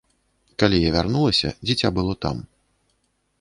Калі 0.61 0.77
я 0.87 0.93
вярнулася, 0.95 1.51
дзіця 1.71 1.93
было 1.99 2.13
там. 2.27 2.41